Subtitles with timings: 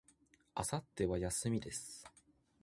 [0.57, 2.07] 明後日は、休みです。